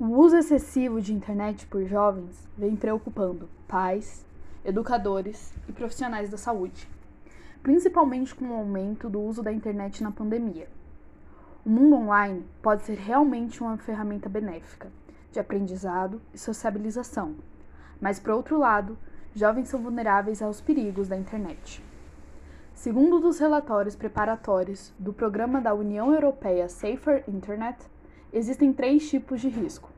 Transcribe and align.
O 0.00 0.06
uso 0.16 0.36
excessivo 0.36 1.00
de 1.00 1.12
internet 1.12 1.66
por 1.66 1.84
jovens 1.84 2.48
vem 2.56 2.74
preocupando 2.74 3.48
pais, 3.68 4.24
educadores 4.64 5.52
e 5.68 5.72
profissionais 5.72 6.30
da 6.30 6.36
saúde, 6.36 6.88
principalmente 7.62 8.34
com 8.34 8.46
o 8.46 8.54
aumento 8.54 9.08
do 9.08 9.20
uso 9.20 9.42
da 9.42 9.52
internet 9.52 10.02
na 10.02 10.10
pandemia. 10.10 10.68
O 11.64 11.70
mundo 11.70 11.96
online 11.96 12.44
pode 12.62 12.82
ser 12.82 12.96
realmente 12.96 13.62
uma 13.62 13.76
ferramenta 13.76 14.28
benéfica 14.28 14.90
de 15.30 15.38
aprendizado 15.38 16.20
e 16.32 16.38
sociabilização, 16.38 17.36
mas, 18.00 18.18
por 18.18 18.32
outro 18.32 18.58
lado, 18.58 18.98
jovens 19.34 19.68
são 19.68 19.80
vulneráveis 19.80 20.42
aos 20.42 20.60
perigos 20.60 21.06
da 21.06 21.16
internet. 21.16 21.82
Segundo 22.78 23.18
dos 23.18 23.40
relatórios 23.40 23.96
preparatórios 23.96 24.94
do 25.00 25.12
Programa 25.12 25.60
da 25.60 25.74
União 25.74 26.14
Europeia 26.14 26.68
Safer 26.68 27.24
Internet, 27.26 27.76
existem 28.32 28.72
três 28.72 29.10
tipos 29.10 29.40
de 29.40 29.48
risco. 29.48 29.90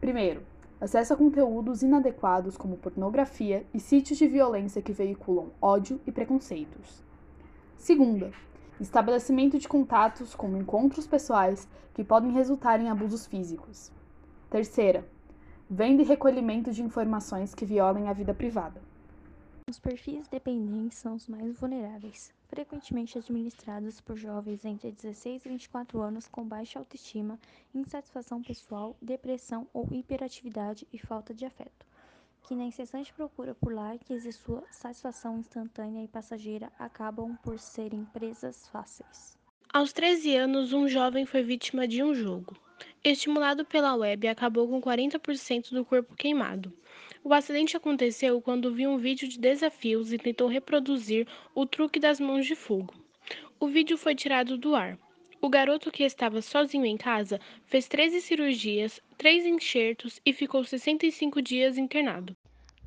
Primeiro, 0.00 0.40
acesso 0.80 1.12
a 1.12 1.16
conteúdos 1.16 1.82
inadequados 1.82 2.56
como 2.56 2.78
pornografia 2.78 3.66
e 3.74 3.78
sítios 3.78 4.18
de 4.18 4.26
violência 4.26 4.80
que 4.80 4.94
veiculam 4.94 5.50
ódio 5.60 6.00
e 6.06 6.10
preconceitos. 6.10 7.04
Segunda, 7.76 8.32
estabelecimento 8.80 9.58
de 9.58 9.68
contatos 9.68 10.34
como 10.34 10.56
encontros 10.56 11.06
pessoais 11.06 11.68
que 11.92 12.02
podem 12.02 12.32
resultar 12.32 12.80
em 12.80 12.88
abusos 12.88 13.26
físicos. 13.26 13.92
Terceira, 14.48 15.06
venda 15.68 16.00
e 16.00 16.06
recolhimento 16.06 16.72
de 16.72 16.82
informações 16.82 17.54
que 17.54 17.66
violem 17.66 18.08
a 18.08 18.14
vida 18.14 18.32
privada. 18.32 18.87
Os 19.68 19.78
perfis 19.78 20.26
dependentes 20.28 20.96
são 20.96 21.14
os 21.14 21.28
mais 21.28 21.54
vulneráveis, 21.58 22.32
frequentemente 22.46 23.18
administrados 23.18 24.00
por 24.00 24.16
jovens 24.16 24.64
entre 24.64 24.90
16 24.90 25.44
e 25.44 25.48
24 25.50 26.00
anos 26.00 26.26
com 26.26 26.42
baixa 26.42 26.78
autoestima, 26.78 27.38
insatisfação 27.74 28.42
pessoal, 28.42 28.96
depressão 29.02 29.66
ou 29.74 29.86
hiperatividade 29.92 30.88
e 30.90 30.98
falta 30.98 31.34
de 31.34 31.44
afeto, 31.44 31.84
que 32.44 32.54
na 32.54 32.64
incessante 32.64 33.12
procura 33.12 33.54
por 33.54 33.74
likes 33.74 34.24
e 34.24 34.32
sua 34.32 34.64
satisfação 34.70 35.36
instantânea 35.36 36.02
e 36.02 36.08
passageira 36.08 36.72
acabam 36.78 37.36
por 37.42 37.58
serem 37.58 38.06
presas 38.06 38.66
fáceis. 38.68 39.36
Aos 39.70 39.92
13 39.92 40.34
anos, 40.34 40.72
um 40.72 40.88
jovem 40.88 41.26
foi 41.26 41.42
vítima 41.42 41.86
de 41.86 42.02
um 42.02 42.14
jogo. 42.14 42.56
Estimulado 43.04 43.64
pela 43.64 43.94
web, 43.94 44.26
acabou 44.26 44.68
com 44.68 44.80
40% 44.80 45.70
do 45.70 45.84
corpo 45.84 46.16
queimado. 46.16 46.72
O 47.22 47.32
acidente 47.32 47.76
aconteceu 47.76 48.40
quando 48.40 48.74
viu 48.74 48.90
um 48.90 48.98
vídeo 48.98 49.28
de 49.28 49.38
desafios 49.38 50.12
e 50.12 50.18
tentou 50.18 50.48
reproduzir 50.48 51.26
o 51.54 51.64
truque 51.64 52.00
das 52.00 52.18
mãos 52.18 52.44
de 52.44 52.56
fogo. 52.56 52.94
O 53.60 53.68
vídeo 53.68 53.96
foi 53.96 54.14
tirado 54.14 54.58
do 54.58 54.74
ar. 54.74 54.98
O 55.40 55.48
garoto, 55.48 55.92
que 55.92 56.02
estava 56.02 56.42
sozinho 56.42 56.84
em 56.84 56.96
casa, 56.96 57.40
fez 57.66 57.86
13 57.86 58.20
cirurgias, 58.20 59.00
3 59.16 59.46
enxertos 59.46 60.20
e 60.26 60.32
ficou 60.32 60.64
65 60.64 61.40
dias 61.40 61.78
internado. 61.78 62.36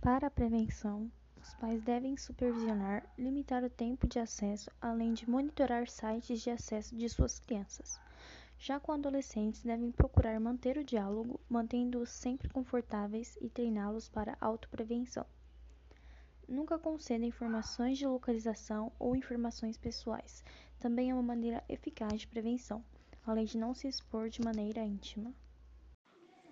Para 0.00 0.26
a 0.26 0.30
prevenção, 0.30 1.10
os 1.40 1.54
pais 1.54 1.82
devem 1.82 2.16
supervisionar, 2.16 3.04
limitar 3.16 3.62
o 3.62 3.70
tempo 3.70 4.08
de 4.08 4.18
acesso, 4.18 4.70
além 4.80 5.14
de 5.14 5.30
monitorar 5.30 5.88
sites 5.88 6.42
de 6.42 6.50
acesso 6.50 6.96
de 6.96 7.08
suas 7.08 7.38
crianças. 7.38 8.00
Já 8.62 8.78
com 8.78 8.92
adolescentes, 8.92 9.62
devem 9.62 9.90
procurar 9.90 10.38
manter 10.38 10.76
o 10.76 10.84
diálogo, 10.84 11.40
mantendo-os 11.48 12.10
sempre 12.10 12.46
confortáveis 12.50 13.38
e 13.40 13.48
treiná-los 13.48 14.06
para 14.06 14.36
autoprevenção. 14.38 15.24
Nunca 16.46 16.78
conceda 16.78 17.24
informações 17.24 17.96
de 17.96 18.06
localização 18.06 18.92
ou 18.98 19.16
informações 19.16 19.78
pessoais. 19.78 20.44
Também 20.78 21.08
é 21.08 21.14
uma 21.14 21.22
maneira 21.22 21.64
eficaz 21.70 22.20
de 22.20 22.26
prevenção, 22.26 22.84
além 23.26 23.46
de 23.46 23.56
não 23.56 23.72
se 23.72 23.88
expor 23.88 24.28
de 24.28 24.42
maneira 24.42 24.84
íntima. 24.84 25.32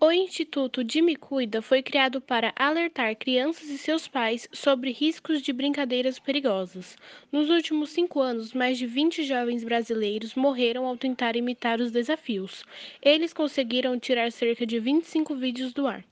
O 0.00 0.12
Instituto 0.12 0.82
Me 1.02 1.16
Cuida 1.16 1.60
foi 1.60 1.82
criado 1.82 2.20
para 2.20 2.52
alertar 2.54 3.16
crianças 3.16 3.68
e 3.68 3.76
seus 3.76 4.06
pais 4.06 4.48
sobre 4.52 4.92
riscos 4.92 5.42
de 5.42 5.52
brincadeiras 5.52 6.20
perigosas. 6.20 6.96
Nos 7.32 7.50
últimos 7.50 7.90
cinco 7.90 8.20
anos, 8.20 8.52
mais 8.52 8.78
de 8.78 8.86
20 8.86 9.24
jovens 9.24 9.64
brasileiros 9.64 10.36
morreram 10.36 10.86
ao 10.86 10.96
tentar 10.96 11.34
imitar 11.34 11.80
os 11.80 11.90
desafios. 11.90 12.64
Eles 13.02 13.32
conseguiram 13.32 13.98
tirar 13.98 14.30
cerca 14.30 14.64
de 14.64 14.78
25 14.78 15.34
vídeos 15.34 15.72
do 15.72 15.88
ar. 15.88 16.04